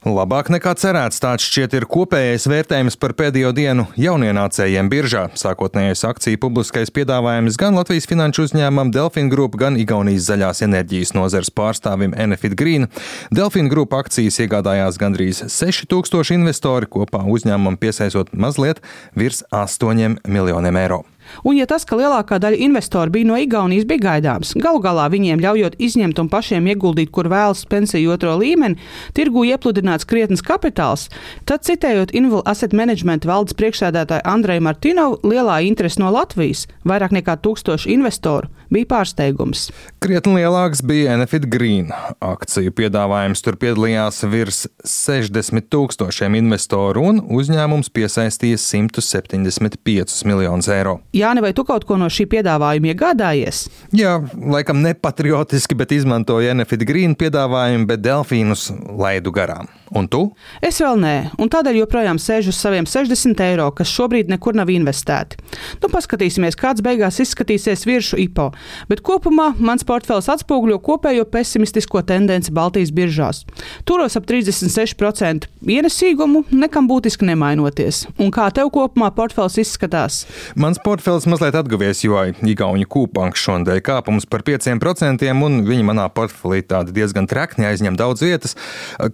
Labāk 0.00 0.48
nekā 0.48 0.70
cerēts, 0.80 1.18
tāds 1.20 1.44
šķiet 1.44 1.74
ir 1.76 1.84
kopējais 1.84 2.46
vērtējums 2.48 2.94
par 2.96 3.12
pēdējo 3.18 3.50
dienu 3.52 3.82
jaunienācējiem 4.00 4.88
biržā. 4.88 5.26
Sākotnējais 5.36 6.06
akciju 6.08 6.40
publiskais 6.40 6.88
piedāvājums 6.96 7.58
gan 7.60 7.76
Latvijas 7.76 8.08
finanšu 8.08 8.46
uzņēmumam 8.48 8.94
Delfin 8.96 9.28
Group, 9.28 9.58
gan 9.60 9.76
Igaunijas 9.76 10.30
zaļās 10.30 10.64
enerģijas 10.64 11.12
nozares 11.12 11.52
pārstāvim 11.52 12.16
Enefit 12.16 12.56
Green. 12.56 12.88
Delfin 13.28 13.68
Group 13.68 13.92
akcijas 13.92 14.40
iegādājās 14.40 14.96
gandrīz 14.96 15.44
6000 15.52 16.32
investori, 16.38 16.88
kopā 16.88 17.26
uzņēmumam 17.28 17.76
piesaistot 17.76 18.32
mazliet 18.32 18.80
virs 19.12 19.44
8 19.52 20.16
miljoniem 20.24 20.80
eiro. 20.80 21.04
Un, 21.44 21.56
ja 21.58 21.66
tas, 21.70 21.86
ka 21.88 21.98
lielākā 21.98 22.40
daļa 22.42 22.60
investoru 22.66 23.14
bija 23.14 23.28
no 23.30 23.38
Igaunijas, 23.40 23.86
bija 23.88 24.04
gaidāms, 24.06 24.54
galu 24.60 24.82
galā 24.84 25.08
viņiem 25.12 25.42
ļaujot 25.42 25.78
izņemt 25.80 26.20
un 26.22 26.30
pašiem 26.32 26.68
ieguldīt, 26.72 27.12
kur 27.14 27.30
vēlas 27.32 27.64
pensiju 27.70 28.14
otro 28.14 28.36
līmeni, 28.40 28.78
tirgu 29.16 29.44
iepludināts 29.48 30.08
krietnes 30.08 30.44
kapitāls, 30.46 31.08
tad, 31.48 31.64
citējot 31.66 32.14
Inval 32.16 32.44
Asset 32.50 32.74
Management 32.76 33.26
valdes 33.28 33.56
priekšsēdētāju 33.58 34.26
Andreju 34.28 34.64
Martinovu, 34.66 35.20
lielā 35.26 35.60
interese 35.66 36.00
no 36.02 36.10
Latvijas, 36.14 36.66
vairāk 36.86 37.14
nekā 37.16 37.36
tūkstoši 37.44 37.92
investoru, 37.94 38.50
bija 38.72 38.88
pārsteigums. 38.90 39.68
Krietni 40.02 40.38
lielāks 40.38 40.82
bija 40.86 41.14
Enefit 41.16 41.46
Green 41.50 41.90
akciju 42.20 42.72
piedāvājums. 42.76 43.42
Tur 43.44 43.58
piedalījās 43.60 44.22
virs 44.30 44.64
60 44.86 45.68
tūkstošiem 45.72 46.36
investoru 46.38 47.04
un 47.10 47.22
uzņēmums 47.40 47.90
piesaistīja 47.94 48.60
175 48.60 50.24
miljonus 50.28 50.70
eiro. 50.72 50.98
Jāni, 51.20 51.42
vai 51.44 51.52
tu 51.56 51.64
kaut 51.68 51.84
ko 51.88 51.98
no 52.00 52.08
šī 52.12 52.26
piedāvājuma 52.30 52.92
iegādājies? 52.94 53.66
Jā, 53.96 54.16
laikam 54.54 54.80
nepatriotiski, 54.84 55.76
bet 55.78 55.92
izmantoju 55.96 56.54
Enefit 56.54 56.86
Green 56.88 57.16
piedāvājumu, 57.18 57.88
bet 57.90 58.04
delfīnus 58.06 58.70
laidu 58.96 59.34
garām. 59.34 59.68
Un 59.90 60.06
tu? 60.06 60.20
Es 60.62 60.78
vēl 60.78 61.00
nē, 61.02 61.14
un 61.42 61.48
tādēļ 61.50 61.80
joprojām 61.80 62.18
sēžu 62.22 62.52
uz 62.52 62.58
saviem 62.62 62.86
60 62.86 63.40
eiro, 63.42 63.66
kas 63.74 63.90
šobrīd 63.90 64.28
nekur 64.30 64.54
nav 64.54 64.70
investēti. 64.70 65.40
Nu, 65.82 65.90
paskatīsimies, 65.90 66.54
kāds 66.58 66.84
beigās 66.84 67.18
izskatīsies 67.24 67.82
virsmu 67.88 68.20
IPO, 68.22 68.46
bet 68.90 69.02
kopumā 69.06 69.48
mans 69.58 69.82
portfels 69.86 70.30
atspoguļo 70.30 70.78
kopējo 70.86 71.26
pesimistisko 71.32 72.04
tendenci 72.06 72.54
Baltijas 72.54 72.92
biržās. 72.94 73.42
Turos 73.88 74.14
ap 74.20 74.28
36% 74.30 75.48
ienesīgumu, 75.66 76.44
nekam 76.54 76.86
būtiski 76.90 77.26
nemainoties. 77.26 78.04
Un 78.22 78.30
kā 78.34 78.46
tev 78.54 78.70
kopumā 78.74 79.10
portfels 79.16 79.58
izskatās? 79.58 80.22
Mans 80.54 80.78
portfels 80.84 81.26
mazliet 81.30 81.58
atguvies, 81.58 82.04
jo 82.06 82.22
Igaunija 82.46 82.86
kūpanks 82.94 83.42
šodien 83.42 83.82
kāpums 83.82 84.28
par 84.30 84.46
5%, 84.46 85.26
un 85.34 85.60
viņi 85.66 85.86
manā 85.90 86.06
portfelī 86.14 86.62
tādi 86.62 86.94
diezgan 86.94 87.26
trekni 87.30 87.66
aizņem 87.66 87.98
daudz 87.98 88.22
vietas. 88.22 88.54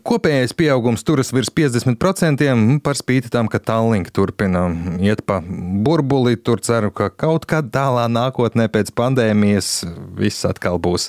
Kopējais 0.07 0.53
pieaugums 0.67 1.05
turas 1.07 1.31
virs 1.31 1.51
50%, 1.55 2.81
par 2.83 2.99
spīti 2.99 3.31
tam, 3.31 3.47
ka 3.47 3.61
Tallink 3.63 4.09
turpina 4.15 4.65
iet 4.99 5.23
pa 5.27 5.39
burbuli. 5.87 6.35
Tur 6.43 6.59
ceru, 6.65 6.91
ka 6.91 7.07
kaut 7.15 7.47
kad 7.47 7.69
tālā 7.75 8.09
nākotnē 8.11 8.67
pēc 8.73 8.91
pandēmijas 8.99 9.85
viss 10.19 10.47
atkal 10.49 10.81
būs 10.83 11.09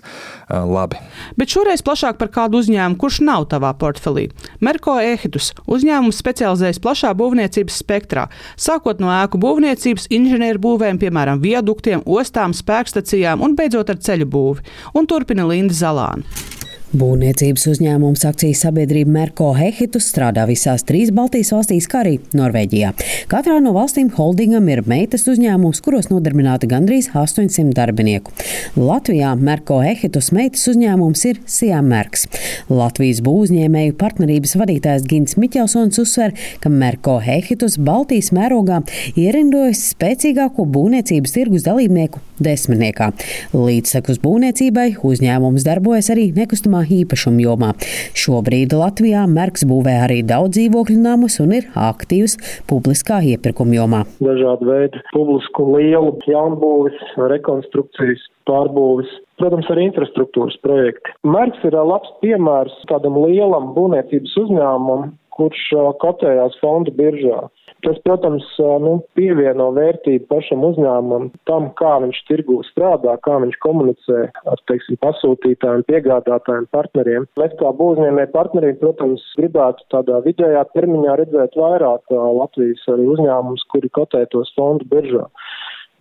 labi. 0.50 1.00
Bet 1.40 1.54
šoreiz 1.54 1.82
plašāk 1.86 2.20
par 2.22 2.30
kādu 2.36 2.62
uzņēmumu, 2.62 3.00
kurš 3.02 3.22
nav 3.26 3.48
tavā 3.50 3.74
portfelī. 3.82 4.28
Merko 4.62 5.00
Ehitus 5.02 5.54
uzņēmums 5.66 6.22
specializējas 6.22 6.82
plašā 6.84 7.16
būvniecības 7.18 7.82
spektrā, 7.82 8.28
sākot 8.62 9.02
no 9.02 9.10
ēku 9.16 9.42
būvniecības, 9.42 10.10
inženieru 10.14 10.62
būvēm, 10.68 11.02
piemēram, 11.02 11.42
viaduktiem, 11.42 12.06
ostām, 12.06 12.54
spēkstacijām 12.58 13.42
un 13.42 13.58
beidzot 13.58 13.90
ar 13.90 13.98
ceļu 14.06 14.30
būvi. 14.38 14.70
Un 14.94 15.10
turpina 15.10 15.50
Linda 15.50 15.78
Zalāna. 15.78 16.57
Būvniecības 16.96 17.66
uzņēmums 17.68 18.22
akcijas 18.30 18.62
sabiedrība 18.64 19.12
Merko 19.12 19.50
Hehitus 19.58 20.06
strādā 20.08 20.46
visās 20.48 20.86
trīs 20.88 21.10
Baltijas 21.12 21.50
valstīs, 21.52 21.84
kā 21.92 22.00
arī 22.00 22.14
Norvēģijā. 22.38 22.94
Katrā 23.28 23.58
no 23.60 23.74
valstīm 23.76 24.08
holdingam 24.16 24.70
ir 24.72 24.86
meitas 24.88 25.28
uzņēmums, 25.28 25.82
kuros 25.84 26.08
nodarbināti 26.08 26.70
gandrīz 26.72 27.10
800 27.12 27.76
darbinieku. 27.76 28.32
Latvijā 28.80 29.34
Merko 29.36 29.82
Hehitus 29.84 30.32
meitas 30.32 30.64
uzņēmums 30.72 31.26
ir 31.28 31.44
Siamērks. 31.58 32.24
Latvijas 32.72 33.20
būvniecēju 33.28 33.98
partnerības 34.00 34.56
vadītājs 34.64 35.10
Gins 35.12 35.36
Miķelsons 35.36 36.00
uzsver, 36.06 36.38
ka 36.64 36.72
Merko 36.72 37.18
Hehitus 37.20 37.76
Baltijas 37.84 38.32
mērogā 38.32 38.80
ierindojas 39.20 39.90
spēcīgāko 39.92 40.64
būvniecības 40.72 41.36
tirgus 41.36 41.68
dalībnieku 41.68 42.24
desmitniekā. 42.44 43.12
Līdzsekus 43.56 44.22
būvniecībai 44.24 44.88
uzņēmums 45.08 45.66
darbojas 45.68 46.12
arī 46.14 46.30
nekustamā 46.36 46.84
īpašuma 47.00 47.44
jomā. 47.44 47.74
Šobrīd 48.18 48.76
Latvijā 48.78 49.26
Merks 49.32 49.66
būvē 49.68 49.98
arī 50.06 50.22
daudz 50.28 50.58
dzīvokļu 50.58 50.98
namus 51.02 51.40
un 51.44 51.54
ir 51.60 51.70
aktīvs 51.78 52.38
publiskā 52.70 53.20
iepirkuma 53.34 53.78
jomā. 53.78 54.02
Dažādi 54.24 54.68
veidi 54.70 55.04
publisku 55.14 55.68
lielu 55.76 56.16
jaunbūvis, 56.30 57.00
rekonstrukcijas, 57.34 58.24
pārbūvis, 58.50 59.12
protams, 59.42 59.70
arī 59.74 59.88
infrastruktūras 59.90 60.58
projekti. 60.64 61.14
Merks 61.28 61.64
ir 61.68 61.78
labs 61.78 62.12
piemērs 62.24 62.76
tādam 62.92 63.20
lielam 63.26 63.74
būvniecības 63.76 64.38
uzņēmumam, 64.44 65.12
kurš 65.38 65.64
kotējās 66.02 66.58
fondu 66.62 66.94
biržā. 66.98 67.46
Tas, 67.86 68.00
protams, 68.02 68.46
nu, 68.82 68.94
pievieno 69.18 69.68
vērtību 69.76 70.26
pašam 70.32 70.64
uzņēmumam, 70.66 71.28
tam, 71.50 71.68
kā 71.78 71.94
viņš 72.02 72.24
tirgū 72.30 72.58
strādā, 72.72 73.14
kā 73.22 73.36
viņš 73.44 73.60
komunicē 73.62 74.24
ar, 74.50 74.64
teiksim, 74.72 74.98
pasūtītājiem, 75.06 75.86
piegādātājiem, 75.92 76.66
partneriem. 76.74 77.28
Mēs 77.38 77.54
kā 77.62 77.74
būvniecēji 77.78 78.34
partneriem, 78.34 78.80
protams, 78.82 79.26
gribētu 79.38 79.86
tādā 79.94 80.24
vidējā 80.26 80.66
termiņā 80.74 81.20
redzēt 81.22 81.60
vairāk 81.62 82.18
Latvijas 82.42 82.82
uzņēmumus, 82.98 83.68
kuri 83.74 83.94
kotē 83.94 84.26
tos 84.34 84.50
fondu 84.58 84.90
biržā 84.90 85.28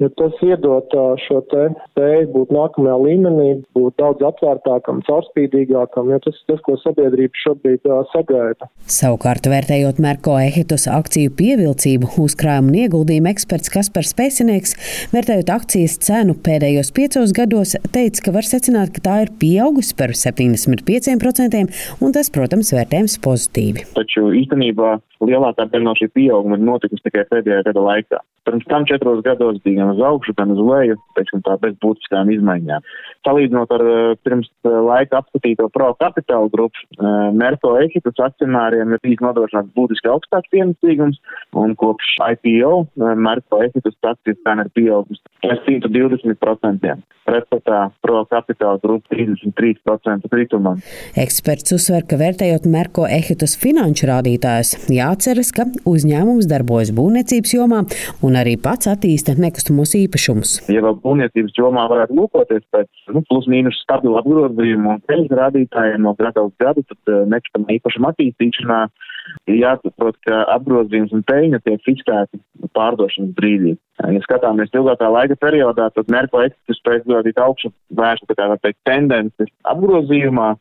jo 0.02 0.08
tas 0.20 0.40
iedot 0.44 0.92
šo 1.24 1.40
te 1.50 1.68
spēju 1.90 2.28
būt 2.34 2.52
nākamajā 2.54 2.96
līmenī, 3.02 3.48
būt 3.76 3.96
daudz 4.00 4.24
atvērtākam, 4.28 5.00
caurspīdīgākam, 5.08 6.10
jo 6.12 6.20
tas 6.26 6.36
ir 6.36 6.52
tas, 6.52 6.62
ko 6.66 6.76
sabiedrība 6.82 7.42
šobrīd 7.42 7.88
sagaida. 8.12 8.68
Savukārt, 8.92 9.48
vērtējot 9.50 10.00
Merko 10.02 10.36
Ehitus 10.42 10.86
akciju 10.92 11.32
pievilcību, 11.38 12.12
uzkrājumu 12.22 12.72
un 12.72 12.78
ieguldījumu 12.84 13.32
eksperts 13.32 13.72
Kaspars 13.72 14.12
Pēcinieks, 14.18 14.76
vērtējot 15.14 15.52
akcijas 15.56 15.98
cenu 16.06 16.36
pēdējos 16.46 16.92
piecos 16.96 17.34
gados, 17.36 17.76
teica, 17.94 18.26
ka 18.28 18.36
var 18.36 18.48
secināt, 18.48 18.92
ka 18.96 19.04
tā 19.08 19.18
ir 19.24 19.34
pieaugusi 19.40 19.96
par 19.98 20.14
75%, 20.16 21.64
un 22.04 22.16
tas, 22.16 22.32
protams, 22.32 22.72
vērtējums 22.76 23.18
pozitīvi. 23.24 23.86
Taču 23.96 24.28
īstenībā 24.42 24.96
lielākā 25.24 25.68
daļa 25.70 25.84
no 25.86 25.94
šī 25.98 26.08
pieauguma 26.14 26.58
ir 26.58 26.64
notikusi 26.66 27.04
tikai 27.06 27.26
pēdējā 27.30 27.62
gada 27.68 27.84
laikā. 27.88 28.20
Pirms 28.46 28.66
tam 28.70 28.84
četros 28.86 29.24
gados 29.26 29.58
bija 29.64 29.82
gan 29.82 29.94
uz 29.96 30.02
augšu, 30.06 30.34
gan 30.38 30.52
uz 30.54 30.60
leju, 30.62 30.96
teiksim 31.18 31.42
tā, 31.42 31.56
bez 31.62 31.74
būtiskām 31.82 32.30
izmaiņām. 32.30 32.84
Salīdzinot 33.26 33.72
ar 33.74 33.82
eh, 33.90 34.12
pirms 34.22 34.46
eh, 34.46 34.76
laika 34.86 35.18
apskatīto 35.18 35.66
pro 35.74 35.88
kapitālu 35.98 36.52
grupu, 36.52 36.84
eh, 36.94 37.08
Merko 37.34 37.74
Ehitas 37.80 38.22
akcionāriem 38.28 38.94
ir 38.94 39.02
bijis 39.02 39.24
nodrošināts 39.24 39.74
būtiski 39.74 40.12
augstāks 40.12 40.52
pienesīgums, 40.54 41.18
un 41.58 41.74
kopš 41.80 42.12
IPO 42.36 42.72
Merko 43.18 43.64
Ehitas 43.66 43.98
akcijas 44.06 44.38
cena 44.46 44.66
ir 44.66 44.72
pieaugusi 44.78 45.22
par 45.42 45.58
120%. 45.66 46.94
Pretstatā 47.26 47.80
pro 48.04 48.20
kapitāla 48.30 48.78
grupa 48.78 49.10
33% 49.10 50.30
kritumam. 50.30 50.78
Eksperts 51.18 51.74
uzsver, 51.74 52.06
ka 52.06 52.18
vērtējot 52.20 52.68
Merko 52.70 53.08
Ehitas 53.10 53.56
finanšu 53.58 54.06
rādītājus, 54.12 54.76
jāatceras, 55.06 55.52
ka 55.54 55.66
uzņēmums 55.88 56.48
darbojas 56.50 56.92
būvniecības 56.96 57.54
jomā 57.56 57.82
un 58.26 58.38
arī 58.38 58.56
pats 58.60 58.90
attīsta 58.90 59.36
nekustamos 59.38 59.94
īpašumus. 59.98 60.58
Ja 60.72 60.84
vēl 60.84 60.98
būvniecības 61.04 61.58
jomā 61.58 61.86
varētu 61.92 62.18
lūkoties 62.18 62.64
pēc 62.74 63.10
nu, 63.14 63.22
plus 63.30 63.48
mīnus 63.50 63.78
stabilu 63.84 64.18
apgrozījumu 64.20 64.96
un 64.96 65.02
peļņas 65.08 65.36
rādītājiem 65.40 66.06
no 66.06 66.14
gada 66.18 66.46
uz 66.46 66.54
gadu, 66.62 66.84
tad 66.90 67.12
uh, 67.12 67.24
nekustamā 67.30 67.78
īpašuma 67.78 68.12
attīstīšanā 68.14 68.80
ir 69.50 69.58
jāsaprot, 69.58 70.18
ka 70.26 70.44
apgrozījums 70.54 71.14
un 71.16 71.24
peļņa 71.26 71.62
tiek 71.64 71.82
fiksēti 71.86 72.40
pārdošanas 72.76 73.34
brīdī. 73.38 73.74
Ja 73.98 74.20
skatāmies 74.24 74.74
ilgākā 74.76 75.08
laika 75.10 75.38
periodā, 75.40 75.88
tad 75.94 76.12
Merko 76.12 76.42
eksports 76.44 76.80
spēj 76.82 77.02
uzrādīt 77.06 77.40
augšu 77.40 77.72
vērstu, 77.96 78.36
tendenci 78.86 79.48
apgrozījumā, 79.72 80.52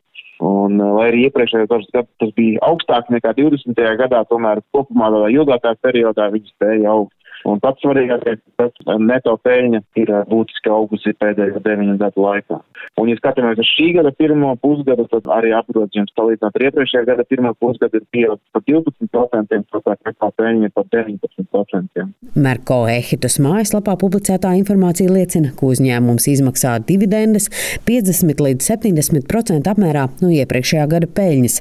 Un, 0.43 0.75
lai 0.97 1.09
arī 1.11 1.27
iepriekšējos 1.29 1.69
dažus 1.71 1.91
gadus 1.95 2.11
tas 2.19 2.31
bija 2.35 2.59
augstāk 2.67 3.07
nekā 3.13 3.31
20. 3.37 3.77
gadā, 4.01 4.23
tomēr 4.27 4.59
kopumā 4.75 5.07
tādā 5.13 5.29
ilgākā 5.31 5.75
periodā 5.85 6.27
viņi 6.33 6.51
spēja 6.51 6.91
augt. 6.91 7.13
Un 7.45 7.59
pats 7.61 7.77
svarīgākais, 7.83 8.39
tas 8.57 8.73
neto 8.97 9.35
peļņa 9.45 9.79
ir 10.01 10.09
būtiski 10.31 10.71
augusi 10.73 11.11
pēdējo 11.21 11.59
deviņu 11.65 11.95
gadu 12.01 12.23
laikā. 12.23 12.57
Un, 12.97 13.09
ja 13.11 13.15
skatāmies 13.19 13.59
uz 13.61 13.67
šī 13.69 13.87
gada 13.97 14.11
pirmo 14.17 14.55
pusgadu, 14.61 15.03
tad 15.11 15.23
arī 15.35 15.51
apgrozījums 15.57 16.13
salīdzinot 16.15 16.55
ar 16.57 16.65
iepriekšējā 16.69 17.03
gada 17.09 17.23
pirmo 17.29 17.51
pusgadu 17.61 17.95
ir 17.99 18.05
pieaudzis 18.15 18.49
par 18.55 18.61
12%, 18.65 19.59
savukārt 19.73 20.01
neto 20.09 20.27
peļņa 20.41 20.69
par 20.73 20.85
19%. 20.95 22.05
Merko 22.47 22.79
Ehitus 22.89 23.35
mājaslapā 23.43 23.93
publicētā 24.01 24.49
informācija 24.57 25.09
liecina, 25.11 25.49
ka 25.57 25.63
uzņēmums 25.69 26.25
izmaksā 26.33 26.71
dividendes 26.87 27.45
50 27.85 28.41
līdz 28.47 28.61
70% 28.71 29.71
apmērā 29.75 30.03
no 30.23 30.29
iepriekšējā 30.33 30.85
gada 30.95 31.07
peļņas. 31.19 31.55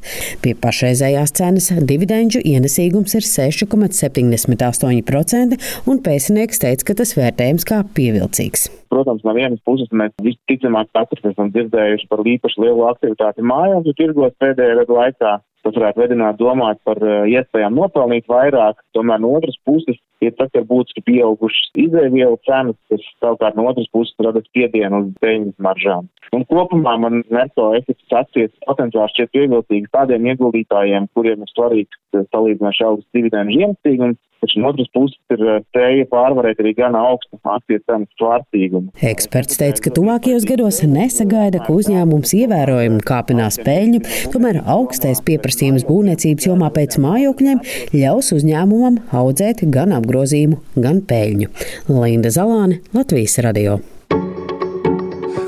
Pie 0.45 0.53
pašreizējās 0.64 1.37
cenas 1.37 1.67
dividendžu 1.93 2.41
ienesīgums 2.41 3.12
ir 3.19 3.25
6,78% 3.29 5.74
un 5.90 6.00
pēcinieks 6.04 6.62
teica, 6.62 6.88
ka 6.90 6.99
tas 7.00 7.14
vērtējums 7.19 7.66
kā 7.69 7.81
pievilcīgs. 7.97 8.69
Protams, 8.95 9.25
no 9.26 9.35
vienas 9.37 9.62
puses 9.66 9.90
mēs 9.90 10.14
visticamāk 10.23 10.93
katrs 10.95 11.33
esam 11.33 11.50
dzirdējuši 11.54 12.07
par 12.11 12.23
īpaši 12.35 12.62
lielu 12.62 12.87
aktivitāti 12.93 13.45
mājās, 13.47 13.90
tirgos 13.99 14.37
pēdējā 14.43 14.78
gada 14.83 15.00
laikā. 15.00 15.35
Tas 15.64 15.76
varētu 15.78 16.02
vedināt 16.02 16.37
domāt 16.37 16.76
par 16.85 16.99
uh, 17.00 17.23
iespējām 17.25 17.73
nopelnīt 17.78 18.26
vairāk, 18.28 18.83
tomēr 18.93 19.23
no 19.23 19.31
otras 19.38 19.57
puses 19.64 19.97
ir 20.21 20.35
tas, 20.37 20.50
ka 20.52 20.61
būtiski 20.69 21.00
pieaugušas 21.07 21.71
izēvielu 21.87 22.37
cenas, 22.45 22.76
kas 22.93 23.07
savukārt 23.23 23.57
no 23.57 23.64
otras 23.71 23.88
puses 23.93 24.12
rada 24.26 24.43
spiedienu 24.45 25.00
uz 25.00 25.09
peļņas 25.25 25.57
maržām. 25.64 26.11
Un 26.37 26.45
kopumā 26.50 26.99
man 27.00 27.23
neto 27.33 27.71
efekts 27.78 28.12
acīs 28.21 28.52
potenciāli 28.69 29.14
šķiet 29.14 29.33
pievilcīgs 29.38 29.95
tādiem 29.97 30.28
ieguldītājiem, 30.35 31.09
kuriem 31.16 31.49
ir 31.49 31.54
svarīgs 31.54 31.97
uh, 32.12 32.28
salīdzinoši 32.28 32.87
augsts 32.90 33.16
dividendu 33.16 33.57
iemestīgums, 33.57 34.21
taču 34.44 34.60
no 34.60 34.70
otras 34.72 34.90
puses 34.94 35.18
ir 35.34 35.42
spēja 35.70 36.06
pārvarēt 36.12 36.60
arī 36.62 36.74
gan 36.78 36.96
augstu 36.98 37.38
akciju 37.40 37.82
cenu 37.88 38.08
svārstīgumu. 38.18 38.92
Eksperts 39.12 39.60
teica, 39.60 39.86
ka 39.86 39.94
tuvākajos 39.98 40.46
gados 40.48 40.82
nesagaida, 40.88 41.62
ka 41.64 41.74
uzņēmums 41.74 42.34
ievērojami 42.40 43.00
kāpinās 43.08 43.60
peļņu, 43.64 44.04
tomēr 44.34 44.60
augstais 44.76 45.22
pieprasījums 45.24 45.86
būvniecības 45.88 46.50
jomā 46.50 46.70
pēc 46.74 46.98
mājokļiem 47.04 47.64
ļaus 47.96 48.32
uzņēmumam 48.36 49.00
audzēt 49.14 49.64
gan 49.74 49.96
apgrozījumu, 49.96 50.60
gan 50.76 51.02
peļņu. 51.08 51.50
Linda 51.94 52.32
Zalāne, 52.34 52.80
Latvijas 52.96 53.40
radio. 53.44 53.80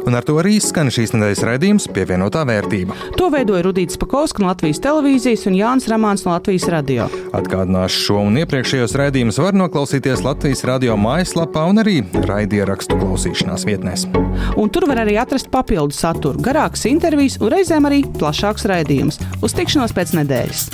Un 0.06 0.14
ar 0.14 0.22
to 0.22 0.36
arī 0.38 0.60
skan 0.62 0.86
šīs 0.92 1.10
nedēļas 1.16 1.42
raidījums 1.48 1.88
pievienotā 1.90 2.44
vērtība. 2.46 2.94
To 3.18 3.26
veidoja 3.32 3.64
Rudīts 3.66 3.98
Pakausks 3.98 4.38
no 4.38 4.46
Latvijas 4.46 4.78
televīzijas 4.84 5.48
un 5.50 5.56
Jānis 5.58 5.88
Ramāns 5.90 6.22
no 6.26 6.36
Latvijas 6.36 6.68
radio. 6.70 7.08
Atgādināšu 7.34 8.04
šo 8.04 8.20
un 8.28 8.38
iepriekšējos 8.38 8.94
raidījumus 9.00 9.40
var 9.42 9.58
noklausīties 9.58 10.22
Latvijas 10.22 10.62
radio 10.68 10.94
mājaslapā 11.00 11.64
un 11.70 11.82
arī 11.82 11.96
raidierakstu 12.28 13.00
klausīšanās 13.00 13.66
vietnēs. 13.66 14.06
Un 14.54 14.70
tur 14.70 14.86
var 14.86 15.02
arī 15.02 15.18
atrast 15.18 15.50
papildu 15.50 15.96
saturu, 15.96 16.38
garākas 16.38 16.86
intervijas 16.86 17.40
un 17.42 17.50
reizēm 17.56 17.90
arī 17.90 18.04
plašāks 18.20 18.68
raidījums. 18.70 19.18
Uz 19.42 19.58
tikšanos 19.58 19.96
pēc 19.96 20.14
nedēļas! 20.20 20.68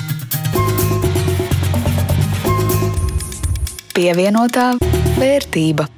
Pievienotā 3.92 4.70
vērtība. 5.20 5.88